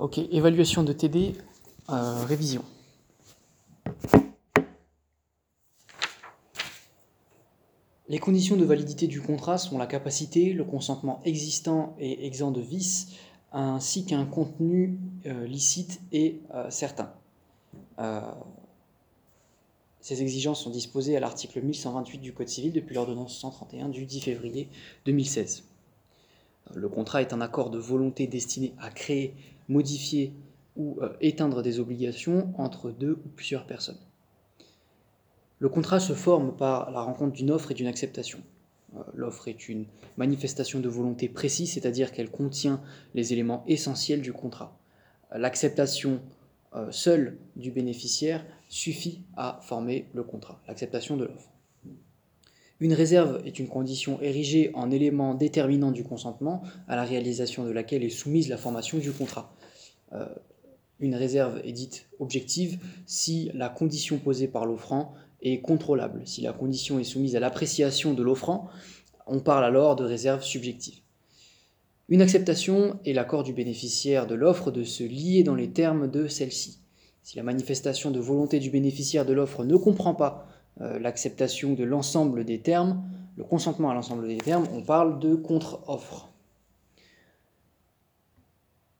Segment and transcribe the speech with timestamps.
[0.00, 1.36] Ok, évaluation de TD,
[1.88, 2.64] euh, révision.
[8.08, 12.60] Les conditions de validité du contrat sont la capacité, le consentement existant et exempt de
[12.60, 13.12] vices,
[13.52, 17.12] ainsi qu'un contenu euh, licite et euh, certain.
[20.00, 24.22] ces exigences sont disposées à l'article 1128 du Code civil depuis l'ordonnance 131 du 10
[24.22, 24.68] février
[25.06, 25.62] 2016.
[26.74, 29.34] Le contrat est un accord de volonté destiné à créer,
[29.68, 30.32] modifier
[30.76, 33.98] ou euh, éteindre des obligations entre deux ou plusieurs personnes.
[35.58, 38.40] Le contrat se forme par la rencontre d'une offre et d'une acceptation.
[38.96, 39.86] Euh, l'offre est une
[40.16, 42.82] manifestation de volonté précise, c'est-à-dire qu'elle contient
[43.14, 44.76] les éléments essentiels du contrat.
[45.32, 46.20] L'acceptation
[46.74, 51.53] euh, seule du bénéficiaire suffit à former le contrat, l'acceptation de l'offre.
[52.84, 57.70] Une réserve est une condition érigée en élément déterminant du consentement, à la réalisation de
[57.70, 59.56] laquelle est soumise la formation du contrat.
[60.12, 60.26] Euh,
[61.00, 66.26] une réserve est dite objective si la condition posée par l'offrant est contrôlable.
[66.26, 68.68] Si la condition est soumise à l'appréciation de l'offrant,
[69.26, 70.98] on parle alors de réserve subjective.
[72.10, 76.28] Une acceptation est l'accord du bénéficiaire de l'offre de se lier dans les termes de
[76.28, 76.80] celle-ci.
[77.22, 80.46] Si la manifestation de volonté du bénéficiaire de l'offre ne comprend pas
[80.80, 83.02] l'acceptation de l'ensemble des termes,
[83.36, 86.30] le consentement à l'ensemble des termes, on parle de contre-offre.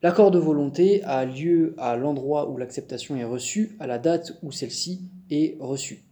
[0.03, 4.53] L'accord de volonté a lieu à l'endroit où l'acceptation est reçue, à la date où
[4.53, 5.01] celle-ci
[5.31, 6.05] est reçue.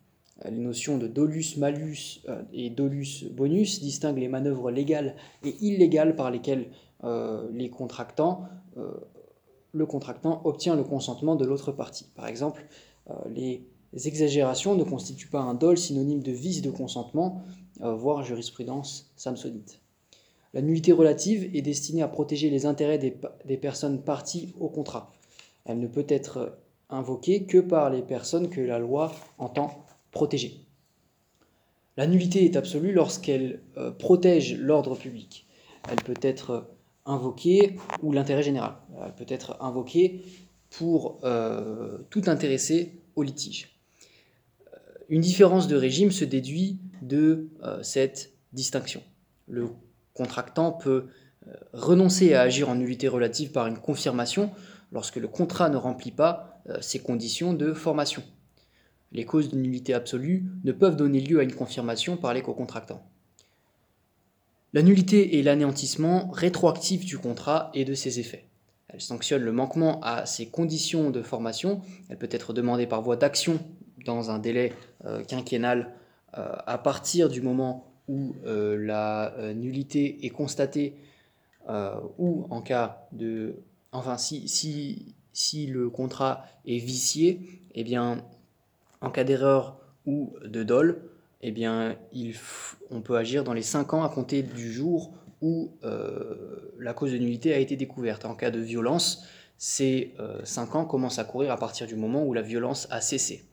[0.47, 5.55] Euh, les notions de dolus malus euh, et dolus bonus distinguent les manœuvres légales et
[5.61, 6.69] illégales par lesquelles
[7.53, 8.45] les contractants,
[9.73, 12.07] le contractant obtient le consentement de l'autre partie.
[12.15, 12.65] Par exemple,
[13.29, 17.43] les les exagérations ne constituent pas un dol synonyme de vice de consentement,
[17.83, 19.81] euh, voire jurisprudence samsonite.
[20.55, 25.13] La nullité relative est destinée à protéger les intérêts des, personnes parties au contrat.
[25.65, 26.59] Elle ne peut être
[26.91, 30.61] invoquée que par les personnes que la loi entend protéger.
[31.97, 35.47] La nullité est absolue lorsqu'elle euh, protège l'ordre public.
[35.91, 36.69] Elle peut être
[37.07, 38.77] invoquée ou l'intérêt général.
[39.05, 40.23] Elle peut être invoquée
[40.71, 43.72] pour euh, tout intéressé au litige.
[45.13, 49.03] Une différence de régime se déduit de euh, cette distinction.
[49.47, 49.69] Le
[50.15, 51.09] contractant peut
[51.47, 54.51] euh, renoncer à agir en nullité relative par une confirmation
[54.91, 58.23] lorsque le contrat ne remplit pas euh, ses conditions de formation.
[59.13, 63.07] Les causes de nullité absolue ne peuvent donner lieu à une confirmation par les co-contractants.
[64.73, 68.49] La nullité est l'anéantissement rétroactif du contrat et de ses effets.
[68.89, 71.83] Elle sanctionne le manquement à ses conditions de formation.
[72.09, 73.61] Elle peut être demandée par voie d'action
[74.05, 74.73] dans un délai
[75.05, 75.95] euh, quinquennal
[76.37, 80.97] euh, à partir du moment où euh, la nullité est constatée
[82.19, 83.55] ou en cas de...
[83.93, 88.25] Enfin, si, si, si le contrat est vicié, eh bien,
[89.01, 91.03] en cas d'erreur ou de dol,
[91.41, 91.97] eh bien,
[92.91, 95.71] on peut agir dans les 5 ans à compter du jour où
[96.81, 98.25] la cause de nullité a été découverte.
[98.25, 99.25] En cas de violence,
[99.57, 100.13] ces
[100.43, 103.47] 5 ans commencent à courir à partir du moment où la violence a cessé.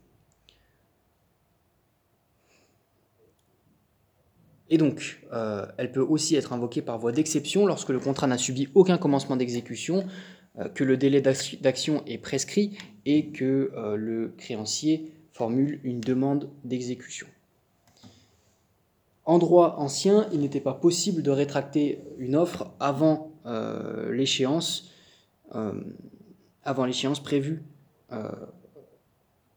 [4.69, 8.37] Et donc, euh, elle peut aussi être invoquée par voie d'exception lorsque le contrat n'a
[8.37, 10.05] subi aucun commencement d'exécution,
[10.59, 16.49] euh, que le délai d'action est prescrit et que euh, le créancier formule une demande
[16.63, 17.27] d'exécution.
[19.25, 23.31] En droit ancien, il n'était pas possible de rétracter une offre avant
[24.09, 24.91] l'échéance,
[26.63, 27.61] avant l'échéance prévue.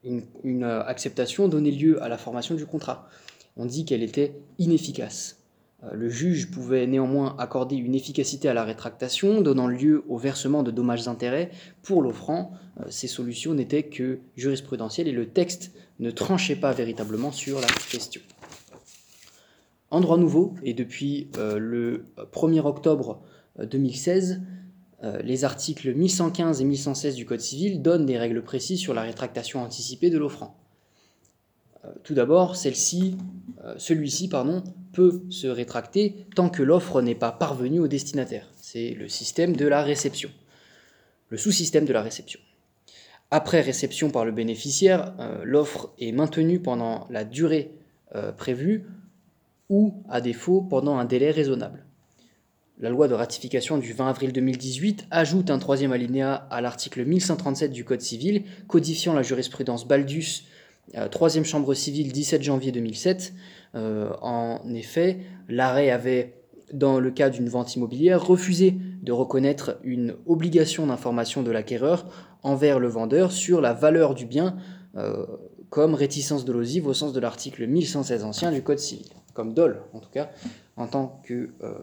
[0.04, 3.08] une acceptation donnait lieu à la formation du contrat
[3.56, 5.42] on dit qu'elle était inefficace.
[5.84, 10.62] Euh, le juge pouvait néanmoins accorder une efficacité à la rétractation, donnant lieu au versement
[10.62, 11.50] de dommages-intérêts
[11.82, 12.52] pour l'offrant.
[12.80, 17.66] Euh, ces solutions n'étaient que jurisprudentielles et le texte ne tranchait pas véritablement sur la
[17.90, 18.20] question.
[19.90, 23.20] En droit nouveau, et depuis euh, le 1er octobre
[23.62, 24.40] 2016,
[25.24, 29.60] les articles 1115 et 1116 du Code civil donnent des règles précises sur la rétractation
[29.60, 30.61] anticipée de l'offrant.
[32.04, 34.30] Tout d'abord, euh, celui-ci
[34.92, 38.48] peut se rétracter tant que l'offre n'est pas parvenue au destinataire.
[38.60, 40.30] C'est le système de la réception,
[41.28, 42.40] le sous-système de la réception.
[43.30, 47.72] Après réception par le bénéficiaire, euh, l'offre est maintenue pendant la durée
[48.14, 48.84] euh, prévue
[49.68, 51.84] ou, à défaut, pendant un délai raisonnable.
[52.78, 57.72] La loi de ratification du 20 avril 2018 ajoute un troisième alinéa à l'article 1137
[57.72, 60.51] du Code civil, codifiant la jurisprudence Baldus euh,
[61.10, 63.32] troisième chambre civile, 17 janvier 2007.
[63.74, 66.34] Euh, en effet, l'arrêt avait
[66.72, 72.06] dans le cas d'une vente immobilière, refuser de reconnaître une obligation d'information de l'acquéreur
[72.42, 74.56] envers le vendeur sur la valeur du bien
[74.96, 75.26] euh,
[75.70, 80.00] comme réticence dolosive au sens de l'article 1116 ancien du Code civil, comme dol en
[80.00, 80.30] tout cas,
[80.76, 81.74] en tant que, euh,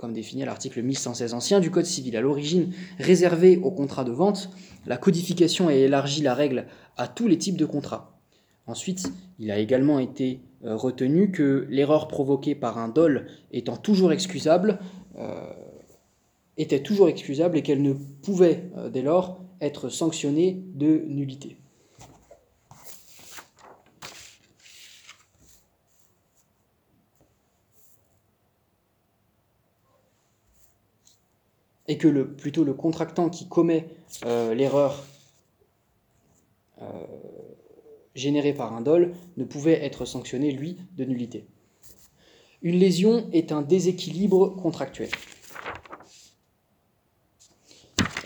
[0.00, 2.16] comme défini à l'article 1116 ancien du Code civil.
[2.16, 4.48] À l'origine, réservé au contrat de vente,
[4.86, 6.64] la codification a élargi la règle
[6.96, 8.18] à tous les types de contrats.
[8.66, 14.10] Ensuite, il a également été euh, retenu que l'erreur provoquée par un dol étant toujours
[14.12, 14.78] excusable,
[16.56, 21.59] était toujours excusable et qu'elle ne pouvait dès lors être sanctionnée de nullité.
[31.90, 33.88] Et que plutôt le contractant qui commet
[34.24, 35.04] euh, l'erreur
[36.80, 36.84] euh,
[38.14, 41.46] générée par un dol ne pouvait être sanctionné, lui, de nullité.
[42.62, 45.08] Une lésion est un déséquilibre contractuel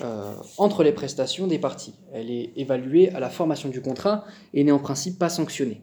[0.02, 1.94] euh, entre les prestations des parties.
[2.12, 5.80] Elle est évaluée à la formation du contrat et n'est en principe pas sanctionnée.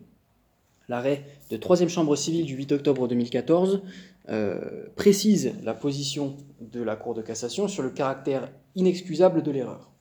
[0.88, 3.82] L'arrêt de troisième chambre civile du 8 octobre 2014
[4.30, 9.92] euh, précise la position de la Cour de cassation sur le caractère inexcusable de l'erreur.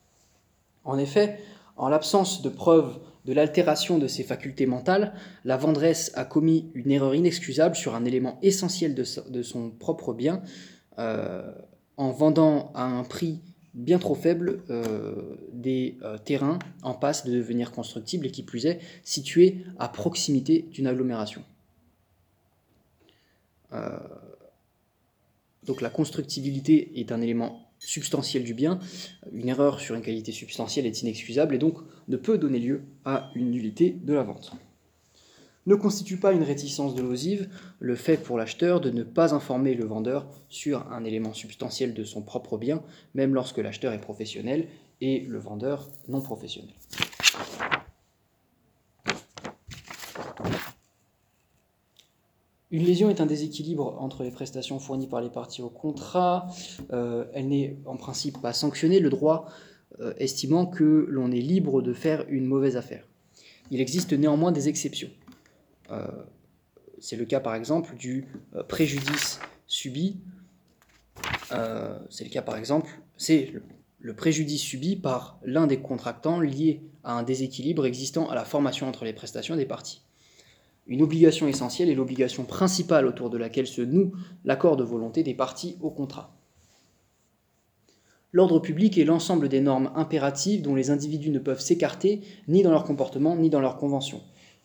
[0.84, 1.38] En effet,
[1.76, 5.14] en l'absence de preuve de l'altération de ses facultés mentales,
[5.44, 10.43] la vendresse a commis une erreur inexcusable sur un élément essentiel de, son propre bien
[10.99, 11.50] euh,
[11.96, 13.40] en vendant à un prix
[13.73, 18.81] bien trop faible euh, des terrains en passe de devenir constructibles et qui plus est
[19.02, 21.43] situés à proximité d'une agglomération.
[23.72, 23.99] Euh,
[25.64, 28.78] donc la constructibilité est un élément substantiel du bien.
[29.32, 31.78] Une erreur sur une qualité substantielle est inexcusable et donc
[32.08, 34.52] ne peut donner lieu à une nullité de la vente.
[35.67, 39.84] Ne constitue pas une réticence dolosive le fait pour l'acheteur de ne pas informer le
[39.84, 42.82] vendeur sur un élément substantiel de son propre bien,
[43.14, 44.69] même lorsque l'acheteur est professionnel
[45.02, 46.75] et le vendeur non professionnel.
[52.70, 56.49] Une lésion est un déséquilibre entre les prestations fournies par les parties au contrat.
[56.93, 59.49] Euh, elle n'est en principe pas sanctionnée, le droit
[60.00, 63.05] euh, estimant que l'on est libre de faire une mauvaise affaire.
[63.72, 65.11] Il existe néanmoins des exceptions.
[65.90, 66.06] Euh,
[67.00, 68.28] c'est le cas par exemple du
[68.69, 70.19] préjudice subi.
[72.08, 73.52] c'est le cas par exemple, c'est
[73.99, 78.87] le préjudice subi par l'un des contractants lié à un déséquilibre existant à la formation
[78.87, 80.02] entre les prestations des parties.
[80.90, 84.12] Une obligation essentielle est l'obligation principale autour de laquelle se noue
[84.44, 86.37] l'accord de volonté des parties au contrat.
[88.32, 92.72] L'ordre public est l'ensemble des normes impératives dont les individus ne peuvent s'écarter ni dans
[92.72, 94.20] leur comportement ni dans leurs conventions.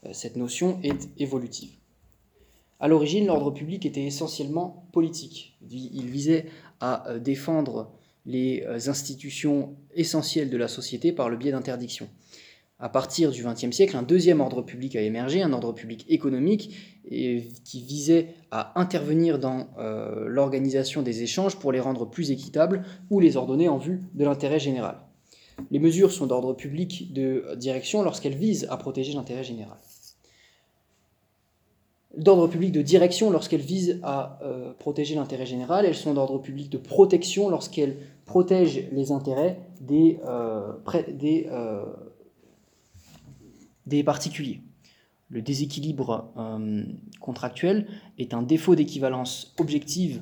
[0.06, 1.78] Euh, cette notion est évolutive.
[2.80, 5.58] À l'origine, l'ordre public était essentiellement politique.
[5.70, 6.48] Il visait
[6.80, 7.92] à euh, défendre
[8.26, 12.10] les euh, institutions essentielles de la société par le biais d'interdictions
[12.80, 16.76] à partir du XXe siècle, un deuxième ordre public a émergé, un ordre public économique,
[17.10, 23.20] qui visait à intervenir dans euh, l'organisation des échanges pour les rendre plus équitables ou
[23.20, 24.98] les ordonner en vue de l'intérêt général.
[25.72, 29.78] Les mesures sont d'ordre public de direction lorsqu'elles visent à protéger l'intérêt général.
[32.18, 36.70] D'ordre public de direction lorsqu'elles visent à euh, protéger l'intérêt général, elles sont d'ordre public
[36.70, 40.72] de protection lorsqu'elles protègent les intérêts des, euh,
[41.10, 41.48] des
[43.86, 44.62] des particuliers.
[45.30, 46.84] Le déséquilibre euh,
[47.20, 47.88] contractuel
[48.20, 50.22] est un défaut d'équivalence objective,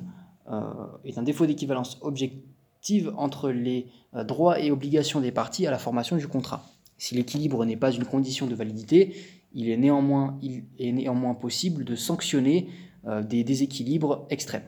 [0.50, 0.60] euh,
[1.04, 5.78] est un défaut d'équivalence objective entre les euh, droits et obligations des parties à la
[5.78, 6.64] formation du contrat.
[6.96, 9.14] Si l'équilibre n'est pas une condition de validité,
[9.52, 10.38] il est néanmoins,
[11.40, 12.68] possible de sanctionner
[13.22, 14.64] des déséquilibres extrêmes.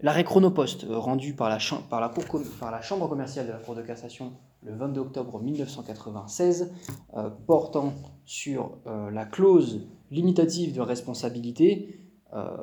[0.00, 4.32] L'arrêt chronopost rendu par la Chambre commerciale de la Cour de cassation
[4.66, 6.72] le 22 octobre 1996
[7.14, 7.94] euh, portant
[8.24, 12.00] sur euh, la clause limitative de responsabilité,
[12.34, 12.56] euh,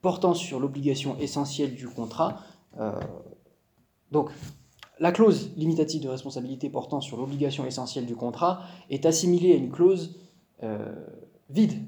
[0.00, 2.40] portant sur l'obligation essentielle du contrat.
[4.10, 4.30] donc,
[4.98, 9.70] la clause limitative de responsabilité portant sur l'obligation essentielle du contrat est assimilée à une
[9.70, 10.18] clause
[11.50, 11.86] vide.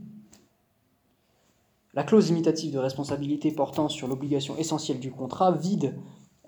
[1.95, 5.95] La clause limitative de responsabilité portant sur l'obligation essentielle du contrat vide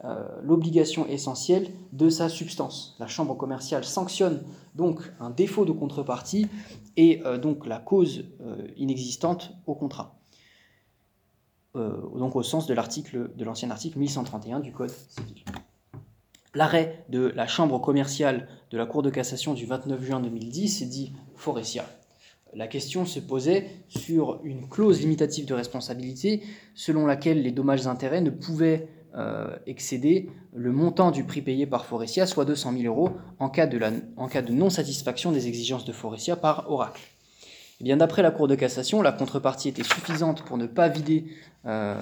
[0.04, 2.94] euh, l'obligation essentielle de sa substance.
[2.98, 4.42] La chambre commerciale sanctionne
[4.74, 6.46] donc un défaut de contrepartie
[6.96, 10.18] et euh, donc la cause euh, inexistante au contrat.
[11.74, 15.42] donc au sens de l'article de l'ancien article 1131 du Code civil.
[16.54, 21.12] L'arrêt de la chambre commerciale de la Cour de cassation du 29 juin 2010 dit
[21.34, 21.84] Forestia
[22.54, 26.42] la question se posait sur une clause limitative de responsabilité
[26.74, 32.26] selon laquelle les dommages-intérêts ne pouvaient euh, excéder le montant du prix payé par Forestia,
[32.26, 33.78] soit 200 000 euros, en cas de,
[34.50, 37.00] non-satisfaction des exigences de Forestia par Oracle.
[37.80, 41.26] Eh bien, d'après la Cour de cassation, la contrepartie était suffisante pour ne pas vider
[41.64, 41.94] euh,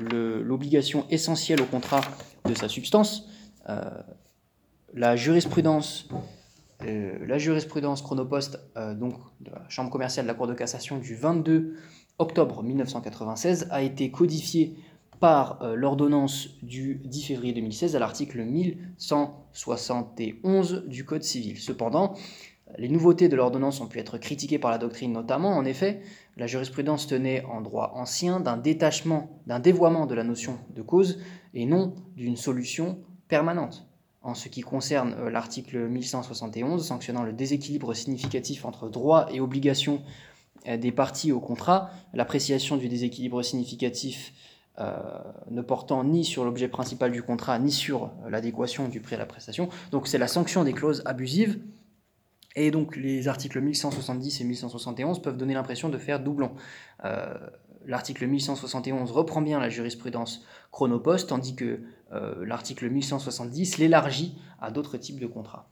[0.00, 2.00] l'obligation essentielle au contrat
[2.44, 3.28] de sa substance.
[3.68, 3.88] Euh,
[4.94, 6.08] la jurisprudence
[8.02, 8.58] chronopost
[8.96, 11.76] donc, de la Chambre commerciale de la Cour de cassation du 22
[12.18, 14.76] octobre 1996 a été codifiée
[15.22, 21.60] par euh, l'ordonnance du 10 février 2016 à l'article 1171 du Code civil.
[21.60, 22.14] Cependant,
[22.76, 25.56] les nouveautés de l'ordonnance ont pu être critiquées par la doctrine notamment.
[25.56, 26.00] En effet,
[26.36, 31.20] la jurisprudence tenait en droit ancien d'un détachement, d'un dévoiement de la notion de cause
[31.54, 32.98] et non d'une solution
[33.28, 33.86] permanente
[34.22, 40.02] en ce qui concerne euh, l'article 1171 sanctionnant le déséquilibre significatif entre droits et obligations
[40.66, 44.32] euh, des parties au contrat, l'appréciation du déséquilibre significatif
[44.78, 49.26] ne portant ni sur l'objet principal du contrat ni sur l'adéquation du prix à la
[49.26, 49.68] prestation.
[49.90, 51.60] Donc c'est la sanction des clauses abusives.
[52.56, 56.52] Et donc les articles 1170 et 1171 peuvent donner l'impression de faire doublon
[57.86, 61.80] l'article 1171 reprend bien la jurisprudence chronopost, tandis que
[62.12, 65.70] euh, l'article 1170 l'élargit à d'autres types de contrats.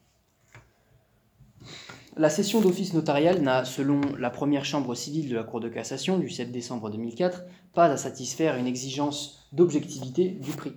[2.16, 6.18] La cession d'office notarial n'a, selon la première chambre civile de la Cour de cassation
[6.18, 10.72] du 7 décembre 2004, pas à satisfaire une exigence d'objectivité du prix.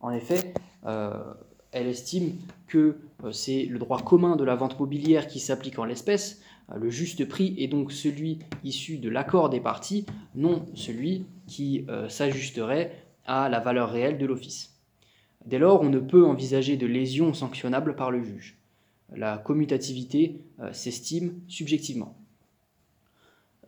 [0.00, 0.54] En effet,
[0.86, 1.12] euh,
[1.72, 5.84] elle estime que euh, c'est le droit commun de la vente mobilière qui s'applique en
[5.84, 6.40] l'espèce,
[6.76, 10.04] le juste prix est donc celui issu de l'accord des parties,
[10.34, 12.92] non celui qui euh, s'ajusterait
[13.24, 14.74] à la valeur réelle de l'office.
[15.46, 18.57] Dès lors, on ne peut envisager de lésion sanctionnable par le juge.
[19.14, 22.16] La commutativité euh, s'estime subjectivement.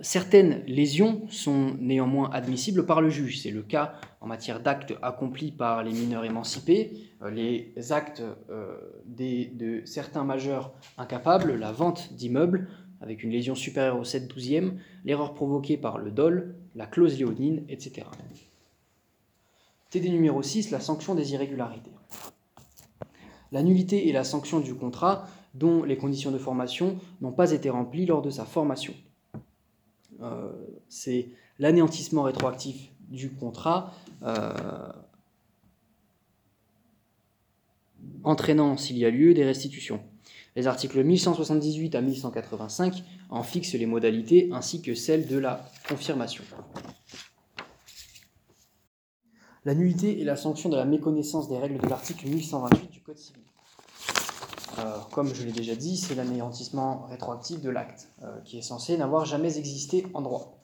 [0.02, 3.40] Certaines lésions sont néanmoins admissibles par le juge.
[3.40, 6.92] C'est le cas en matière d'actes accomplis par les mineurs émancipés,
[7.23, 8.23] euh, les actes
[9.06, 12.68] de certains majeurs incapables, la vente d'immeubles,
[13.00, 17.64] avec une lésion supérieure au 7 douzième, l'erreur provoquée par le dol, la clause léonine,
[17.68, 18.06] etc.
[19.90, 21.90] TD numéro 6, la sanction des irrégularités.
[23.52, 27.71] La nullité est la sanction du contrat dont les conditions de formation n'ont pas été
[27.71, 28.95] remplies lors de sa formation.
[30.23, 30.52] Euh,
[30.88, 31.28] c'est
[31.59, 33.92] l'anéantissement rétroactif du contrat
[34.23, 34.92] euh,
[38.23, 40.00] entraînant, s'il y a lieu, des restitutions.
[40.57, 46.45] Les articles 1178 à 1185 en fixent les modalités ainsi que celles de la confirmation.
[49.66, 53.18] La nullité est la sanction de la méconnaissance des règles de l'article 1128 du Code
[53.18, 53.42] civil.
[54.78, 58.96] Euh, comme je l'ai déjà dit, c'est l'anéantissement rétroactif de l'acte, euh, qui est censé
[58.96, 60.56] n'avoir jamais existé en droit.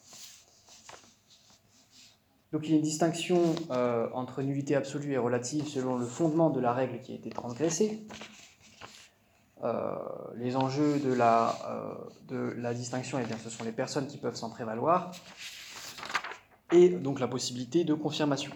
[2.53, 6.49] Donc il y a une distinction euh, entre nullité absolue et relative selon le fondement
[6.49, 8.07] de la règle qui a été transgressée.
[10.37, 11.59] Les enjeux de la,
[12.29, 15.11] de la distinction, eh bien, ce sont les personnes qui peuvent s'en prévaloir
[16.71, 18.53] et donc la possibilité de confirmation.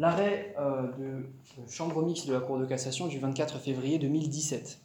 [0.00, 4.80] L'arrêt euh, de, chambre mixte de la Cour de cassation du 24 février 2017.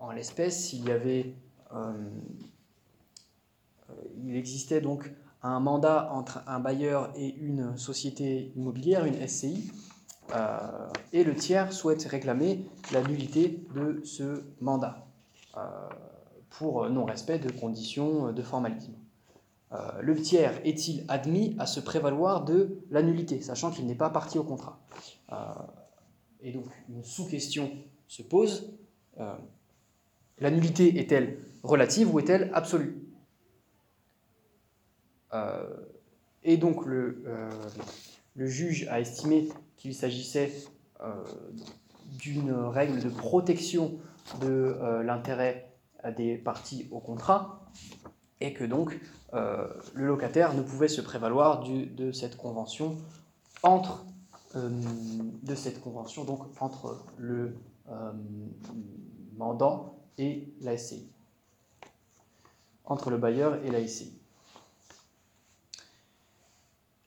[0.00, 1.32] en l'espèce, il y avait,
[4.24, 5.12] il existait donc
[5.42, 9.70] un mandat entre un bailleur et une société immobilière, une SCI,
[10.34, 15.06] euh, et le tiers souhaite réclamer la nullité de ce mandat
[15.56, 15.60] euh,
[16.50, 18.94] pour non-respect de conditions de formalisme.
[19.72, 23.02] Euh, le tiers est-il admis à se prévaloir de la
[23.40, 24.80] sachant qu'il n'est pas parti au contrat?
[26.42, 27.70] Et donc une sous-question
[28.06, 28.74] se pose.
[29.16, 33.02] la nullité est-elle relative ou est-elle absolue?
[36.44, 37.24] Et donc le,
[38.34, 40.52] le juge a estimé qu'il s'agissait
[41.00, 41.12] euh,
[42.18, 43.98] d'une règle de protection
[44.40, 45.72] de euh, l'intérêt
[46.16, 47.64] des parties au contrat
[48.42, 48.98] et que donc
[49.34, 52.96] euh, le locataire ne pouvait se prévaloir de cette convention
[53.62, 54.04] entre
[54.54, 57.56] de cette convention donc entre le
[59.38, 61.08] mandant et la SCI
[62.84, 64.12] entre le bailleur et la SCI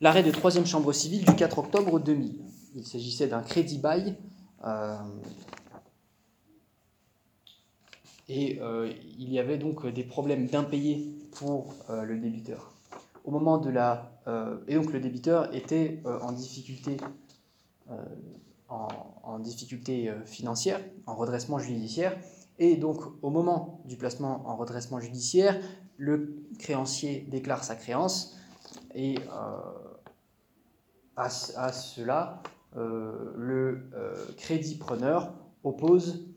[0.02, 2.40] l'arrêt de troisième chambre civile du 4 octobre 2000.
[2.76, 4.16] Il s'agissait d'un crédit bail.
[8.30, 12.72] Euh, et euh, il y avait donc des problèmes d'impayés pour euh, le débiteur.
[13.24, 14.12] Au moment de la,
[14.68, 16.98] et donc le débiteur était en difficulté,
[18.70, 22.16] en, difficulté financière, en redressement judiciaire,
[22.60, 25.60] Et donc, au moment du placement en redressement judiciaire,
[25.98, 28.38] le créancier déclare sa créance
[28.94, 29.16] et
[31.18, 32.44] à, cela,
[32.76, 33.90] le
[34.38, 36.28] crédit preneur oppose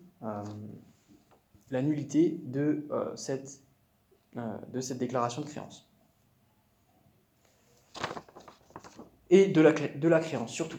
[1.70, 3.60] la nullité de, cette,
[4.34, 5.88] de cette déclaration de créance.
[9.30, 9.60] et de
[10.08, 10.78] la, créance surtout.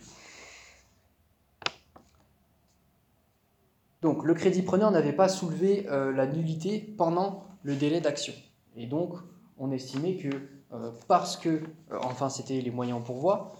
[4.01, 8.33] Donc le crédit preneur n'avait pas soulevé euh, la nullité pendant le délai d'action.
[8.75, 9.15] Et donc
[9.57, 10.29] on estimait que
[10.71, 13.55] euh, parce que, euh, enfin c'était les moyens pour voir,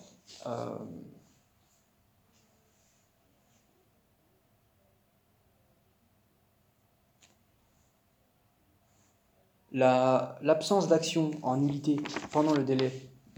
[9.72, 11.98] l'absence d'action en nullité
[12.32, 12.92] pendant le délai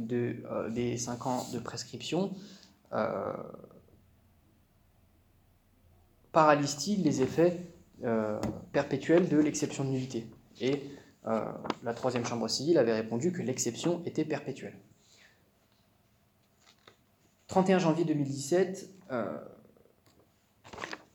[0.10, 2.32] euh, des 5 ans de prescription,
[2.94, 3.34] euh,
[6.32, 7.58] paralyse-t-il les effets
[8.04, 8.40] euh,
[8.72, 10.28] perpétuels de l'exception de nullité?
[10.60, 10.82] Et
[11.84, 14.74] la troisième chambre civile avait répondu que l'exception était perpétuelle.
[17.48, 18.90] 31 janvier 2017,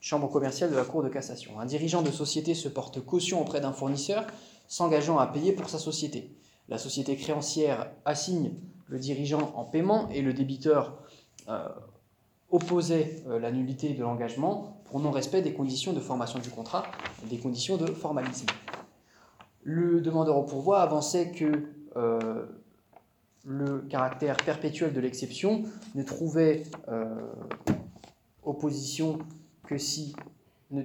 [0.07, 1.59] Chambre commerciale de la Cour de cassation.
[1.59, 4.25] Un dirigeant de société se porte caution auprès d'un fournisseur
[4.69, 6.37] s'engageant à payer pour sa société.
[6.69, 8.53] La société créancière assigne
[8.89, 10.99] le dirigeant en paiement et le débiteur
[11.49, 11.69] euh,
[12.51, 16.85] opposait euh, la nullité de l'engagement pour non-respect des conditions de formation du contrat
[17.29, 18.47] des conditions de formalisme.
[19.63, 21.65] Le demandeur au pourvoi avançait que
[21.97, 22.47] euh,
[23.45, 26.65] le caractère perpétuel de l'exception ne trouvait
[28.45, 29.19] opposition
[29.67, 30.15] que si
[30.71, 30.83] ne,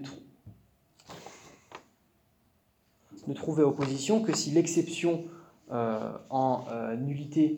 [3.27, 5.25] ne trouvait opposition que si l'exception
[5.69, 6.65] en
[6.97, 7.57] nullité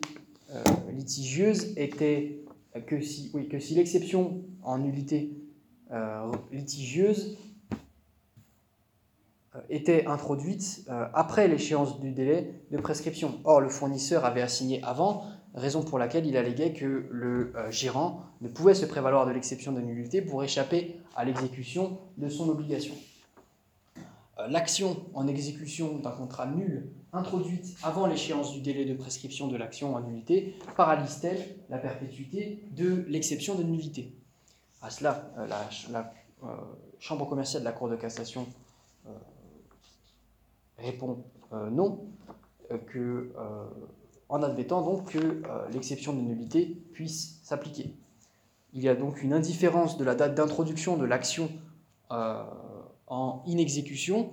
[0.54, 2.44] euh, litigieuse était
[2.86, 3.32] que si,
[3.74, 5.30] l'exception en nullité
[5.90, 7.38] euh, litigieuse
[9.54, 13.40] euh, était introduite après l'échéance du délai de prescription.
[13.44, 18.48] Or, le fournisseur avait assigné avant, raison pour laquelle il alléguait que le gérant ne
[18.48, 22.94] pouvait se prévaloir de l'exception de nullité pour échapper à l'exécution de son obligation.
[24.48, 29.94] L'action en exécution d'un contrat nul introduite avant l'échéance du délai de prescription de l'action
[29.94, 34.12] en nullité paralyse-t-elle la perpétuité de l'exception de nullité
[34.82, 36.46] À cela, euh, la, euh,
[36.98, 38.46] Chambre commerciale de la Cour de cassation
[39.06, 39.10] euh,
[40.78, 41.24] répond
[41.70, 42.06] non,
[42.88, 43.32] que,
[44.28, 47.94] en admettant donc que l'exception de nullité puisse s'appliquer.
[48.72, 51.48] Il y a donc une indifférence de la date d'introduction de l'action
[53.06, 54.30] en inexécution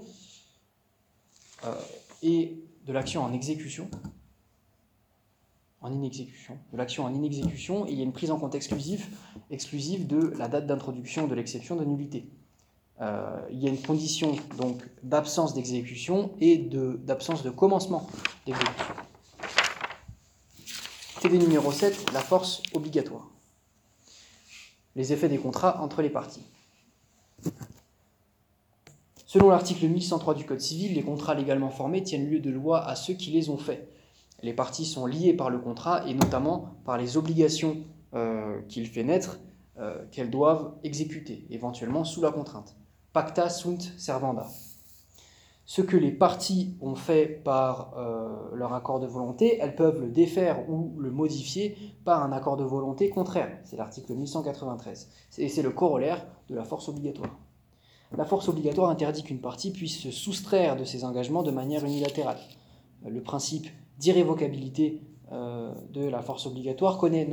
[2.23, 3.89] et de l'action en exécution,
[5.81, 9.05] en inexécution, de l'action en inexécution, et il y a une prise en compte exclusive,
[9.49, 12.27] exclusive de la date d'introduction de l'exception de nullité.
[13.01, 18.07] Euh, il y a une condition donc d'absence d'exécution et d'absence de, commencement
[18.45, 18.93] d'exécution.
[21.21, 23.27] TD numéro 7, la force obligatoire.
[24.95, 26.43] Les effets des contrats entre les parties.
[29.33, 32.97] Selon l'article 1103 du Code civil, les contrats légalement formés tiennent lieu de loi à
[32.97, 33.89] ceux qui les ont faits.
[34.43, 37.77] Les parties sont liées par le contrat et notamment par les obligations
[38.13, 39.39] euh, qu'il fait naître
[39.79, 42.75] euh, qu'elles doivent exécuter, éventuellement sous la contrainte.
[43.13, 44.47] Pacta sunt servanda.
[45.63, 50.09] Ce que les parties ont fait par euh, leur accord de volonté, elles peuvent le
[50.09, 53.59] défaire ou le modifier par un accord de volonté contraire.
[53.63, 55.09] C'est l'article 1193.
[55.37, 57.31] Et c'est le corollaire de la force obligatoire
[58.17, 62.37] la force obligatoire interdit qu'une partie puisse se soustraire de ses engagements de manière unilatérale.
[63.07, 63.67] Le principe
[63.99, 67.27] d'irrévocabilité euh, de la force obligatoire connaît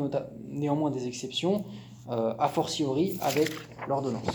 [0.49, 1.65] néanmoins des exceptions,
[2.11, 3.51] euh, a fortiori avec
[3.89, 4.27] l'ordonnance.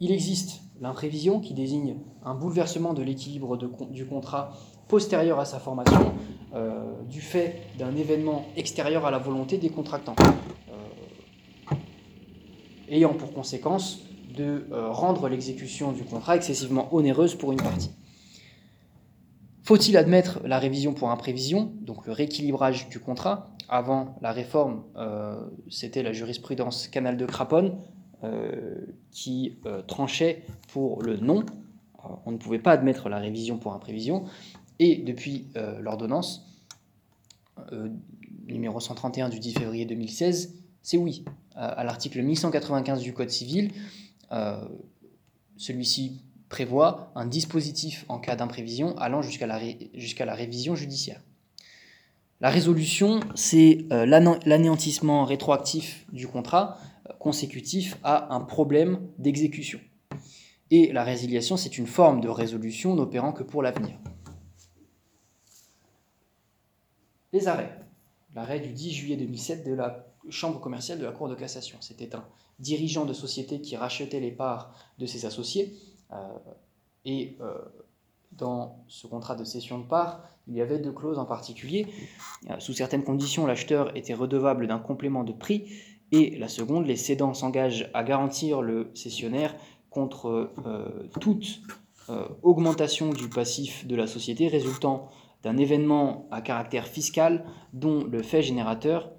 [0.00, 4.52] Il existe l'imprévision qui désigne un bouleversement de l'équilibre du contrat
[4.88, 6.12] postérieur à sa formation
[6.54, 10.16] euh, du fait d'un événement extérieur à la volonté des contractants
[12.92, 14.00] ayant pour conséquence
[14.36, 17.90] de euh, rendre l'exécution du contrat excessivement onéreuse pour une partie.
[19.62, 25.40] Faut-il admettre la révision pour imprévision, donc le rééquilibrage du contrat Avant la réforme, euh,
[25.70, 27.78] c'était la jurisprudence Canal de Craponne
[28.24, 28.74] euh,
[29.10, 31.44] qui tranchait pour le non.
[32.26, 34.24] on ne pouvait pas admettre la révision pour imprévision.
[34.78, 35.46] Et depuis
[35.80, 36.44] l'ordonnance
[38.46, 41.24] numéro 131 du 10 février 2016, c'est oui.
[41.54, 43.72] À l'article 1195 du Code civil,
[44.32, 44.56] euh,
[45.56, 51.20] celui-ci prévoit un dispositif en cas d'imprévision allant jusqu'à la, la, révision judiciaire.
[52.40, 56.78] La résolution, c'est euh, l'anéantissement rétroactif du contrat
[57.18, 59.78] consécutif à un problème d'exécution.
[60.70, 63.96] Et la résiliation, c'est une forme de résolution n'opérant que pour l'avenir.
[67.32, 67.78] Les arrêts.
[68.34, 71.78] L'arrêt du 10 juillet 2007 de la Chambre commerciale de la Cour de cassation.
[71.80, 72.24] C'était un
[72.58, 75.74] dirigeant de société qui rachetait les parts de ses associés.
[76.12, 76.16] Euh,
[77.04, 77.58] et euh,
[78.32, 81.86] dans ce contrat de cession de parts, il y avait deux clauses en particulier.
[82.50, 85.70] Euh, sous certaines conditions, l'acheteur était redevable d'un complément de prix.
[86.12, 89.54] Et la seconde, les cédants s'engagent à garantir le cessionnaire
[89.90, 90.50] contre
[91.20, 91.60] toute
[92.42, 95.08] augmentation du passif de la société résultant
[95.42, 99.10] d'un événement à caractère fiscal dont le fait générateur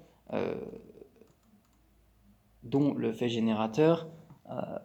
[2.64, 4.08] dont le fait générateur
[4.50, 4.78] euh,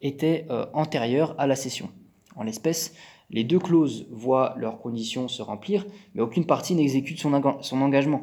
[0.00, 1.90] était euh, antérieur à la cession.
[2.36, 2.94] En l'espèce,
[3.30, 8.22] les deux clauses voient leurs conditions se remplir, mais aucune partie n'exécute son, engagement.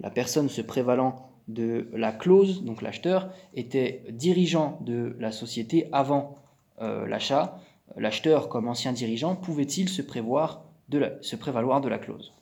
[0.00, 6.38] La personne se prévalant de la clause, donc l'acheteur, était dirigeant de la société avant
[6.80, 7.58] euh, l'achat.
[7.96, 12.32] L'acheteur, comme ancien dirigeant, pouvait-il se, se prévaloir de la clause?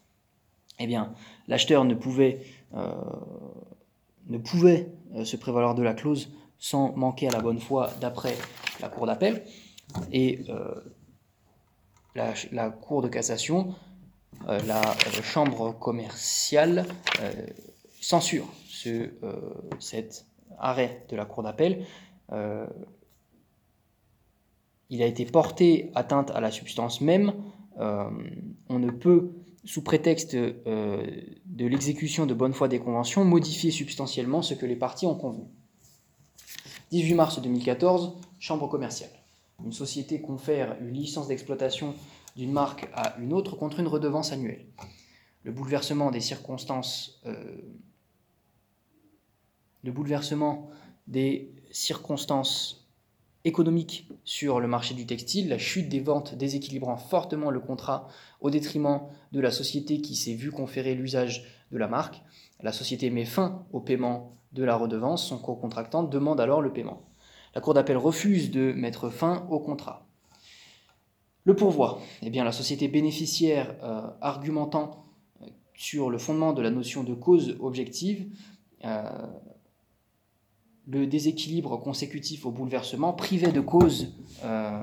[0.80, 1.12] Eh bien,
[1.46, 2.40] l'acheteur ne pouvait,
[2.74, 2.90] euh,
[4.28, 8.34] ne pouvait euh, se prévaloir de la clause sans manquer à la bonne foi d'après
[8.80, 9.44] la Cour d'appel.
[10.10, 10.74] Et euh,
[12.14, 13.74] la, Cour de cassation,
[14.46, 14.82] la
[15.22, 16.86] Chambre commerciale,
[18.00, 19.10] censure ce,
[19.78, 20.26] cet
[20.58, 21.86] arrêt de la Cour d'appel.
[24.90, 27.32] il a été porté atteinte à la substance même.
[27.78, 29.32] on ne peut
[29.64, 31.06] sous prétexte euh,
[31.44, 35.44] de l'exécution de bonne foi des conventions, modifier substantiellement ce que les parties ont convenu.
[36.90, 39.10] 18 mars 2014, Chambre commerciale.
[39.64, 41.94] Une société confère une licence d'exploitation
[42.36, 44.66] d'une marque à une autre contre une redevance annuelle.
[45.42, 47.60] Le bouleversement des circonstances, euh,
[49.82, 50.70] le bouleversement
[51.06, 52.79] des circonstances
[53.44, 58.08] économique sur le marché du textile, la chute des ventes déséquilibrant fortement le contrat
[58.40, 62.22] au détriment de la société qui s'est vue conférer l'usage de la marque.
[62.62, 67.02] La société met fin au paiement de la redevance, son co-contractant demande alors le paiement.
[67.54, 70.06] La Cour d'appel refuse de mettre fin au contrat.
[71.44, 75.06] Le pourvoi, eh bien, la société bénéficiaire euh, argumentant
[75.40, 78.26] euh, sur le fondement de la notion de cause objective,
[78.84, 79.02] euh,
[80.90, 84.12] le déséquilibre consécutif au bouleversement privait de cause
[84.44, 84.80] euh,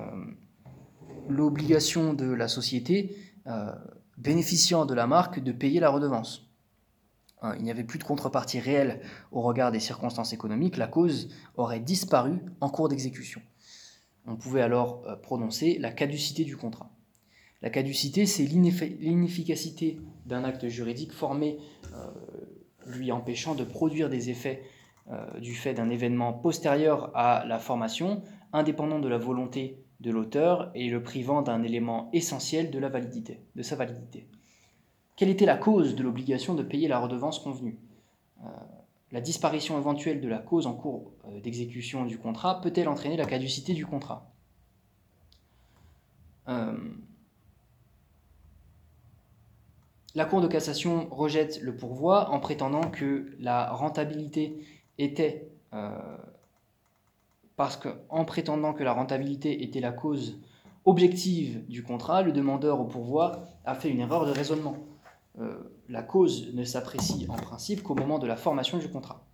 [1.28, 3.16] l'obligation de la société
[3.48, 3.72] euh,
[4.18, 6.50] bénéficiant de la marque de payer la redevance.
[7.44, 11.30] Euh, il n'y avait plus de contrepartie réelle au regard des circonstances économiques, la cause
[11.56, 13.42] aurait disparu en cours d'exécution.
[14.26, 16.92] On pouvait alors prononcer la caducité du contrat.
[17.62, 21.58] La caducité, c'est l'inefficacité d'un acte juridique formé
[22.86, 24.77] lui empêchant de produire des effets euh,
[25.40, 30.90] du fait d'un événement postérieur à la formation, indépendant de la volonté de l'auteur et
[30.90, 34.28] le privant d'un élément essentiel de, la validité, de sa validité.
[35.16, 37.80] Quelle était la cause de l'obligation de payer la redevance convenue?
[38.44, 38.50] Euh,
[39.12, 43.26] La disparition éventuelle de la cause en cours euh, d'exécution du contrat peut-elle entraîner la
[43.26, 44.32] caducité du contrat?
[50.16, 54.64] La Cour de cassation rejette le pourvoi en prétendant que la rentabilité
[54.98, 56.18] était, euh,
[57.56, 60.40] parce qu'en prétendant que la rentabilité était la cause
[60.86, 64.78] objective du contrat, le demandeur au pourvoi a fait une erreur de raisonnement.
[65.40, 65.56] Euh,
[65.90, 69.26] la cause ne s'apprécie en principe qu'au moment de la formation du contrat.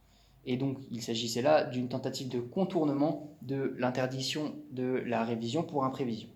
[0.45, 5.85] Et donc il s'agissait là d'une tentative de contournement de l'interdiction de la révision pour
[5.85, 6.29] imprévision.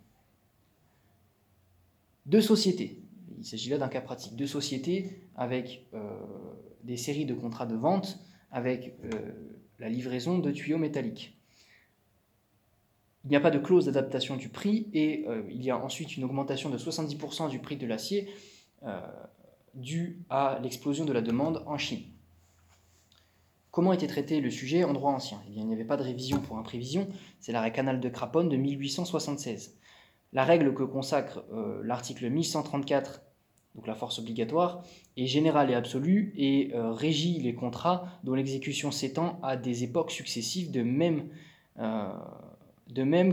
[2.26, 3.02] Deux sociétés,
[3.38, 6.00] il s'agit là d'un cas pratique, deux sociétés avec euh,
[6.84, 8.20] des séries de contrats de vente
[8.52, 9.32] avec euh,
[9.80, 11.38] la livraison de tuyaux métalliques.
[13.26, 16.16] Il n'y a pas de clause d'adaptation du prix et euh, il y a ensuite
[16.16, 18.30] une augmentation de 70% du prix de l'acier
[18.84, 19.02] euh,
[19.74, 22.04] due à l'explosion de la demande en Chine.
[23.72, 25.42] Comment était traité le sujet en droit ancien?
[25.48, 27.08] Eh bien, Il n'y avait pas de révision pour imprévision,
[27.40, 29.78] c'est l'arrêt Canal de Craponne de 1876.
[30.34, 31.46] La règle que consacre
[31.84, 33.22] l'article 1134
[33.78, 34.84] donc la force obligatoire,
[35.16, 40.12] est générale et absolue et euh, régit les contrats dont l'exécution s'étend à des époques
[40.12, 41.28] successives de même,
[41.80, 42.10] euh,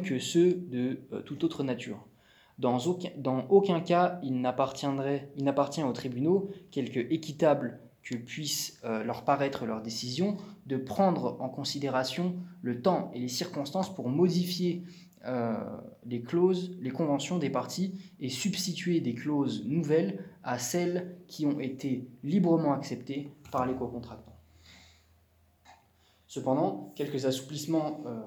[0.03, 2.07] que ceux de euh, toute autre nature.
[2.59, 2.79] Dans
[3.49, 4.87] aucun cas, il n'appartient
[5.83, 12.81] aux tribunaux, quelque équitable que puisse leur paraître leur décision, de prendre en considération le
[12.81, 14.85] temps et les circonstances pour modifier
[15.27, 15.55] euh,
[16.05, 21.61] les clauses, les conventions des parties et substituer des clauses nouvelles à celles qui ont
[21.61, 24.37] été librement acceptées par les co-contractants.
[26.27, 28.21] Cependant, quelques assouplissements euh,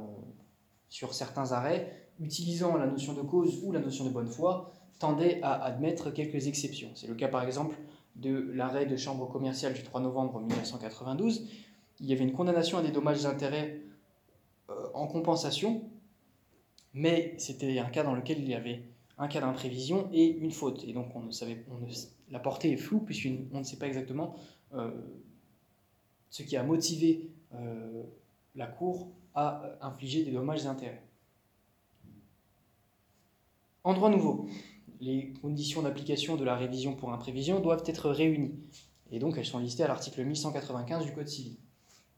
[0.89, 5.39] sur certains arrêts, utilisant la notion de cause ou la notion de bonne foi, tendaient
[5.43, 6.89] à admettre quelques exceptions.
[6.95, 7.77] C'est le cas par exemple
[8.15, 11.47] de l'arrêt de chambre commerciale du 3 novembre 1992.
[11.99, 13.81] Il y avait une condamnation à des dommages d'intérêt
[14.69, 15.83] euh, en compensation
[16.93, 18.83] mais c'était un cas dans lequel il y avait
[19.17, 20.83] un cas d'imprévision et une faute.
[20.83, 21.85] Et donc on ne savait, on
[22.31, 24.35] la portée est floue puisqu'on ne sait pas exactement
[24.73, 24.91] euh,
[26.29, 28.03] ce qui a motivé euh,
[28.55, 31.01] la Cour à infliger des dommages et intérêts.
[33.83, 34.47] En droit nouveau,
[34.99, 38.55] les conditions d'application de la révision pour imprévision doivent être réunies.
[39.11, 41.55] Et donc elles sont listées à l'article 1195 du Code civil.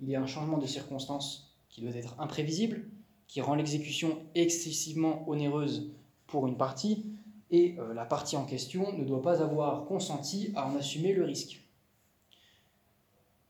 [0.02, 2.86] Il y a un changement de circonstance qui doit être imprévisible,
[3.30, 5.94] qui rend l'exécution excessivement onéreuse
[6.26, 7.06] pour une partie,
[7.52, 11.24] et euh, la partie en question ne doit pas avoir consenti à en assumer le
[11.24, 11.64] risque.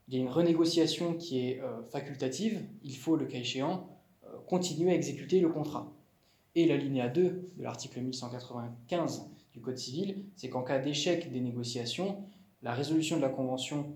[0.07, 3.87] Il y a une renégociation qui est euh, facultative, il faut, le cas échéant,
[4.25, 5.89] euh, continuer à exécuter le contrat.
[6.55, 7.21] Et la linéa 2
[7.57, 12.21] de l'article 1195 du Code civil, c'est qu'en cas d'échec des négociations,
[12.63, 13.93] la résolution de la convention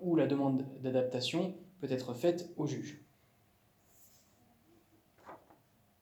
[0.00, 2.98] ou la demande d'adaptation peut être faite au juge.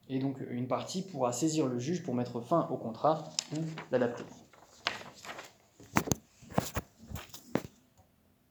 [0.08, 4.24] Et donc une partie pourra saisir le juge pour mettre fin au contrat ou l'adapter.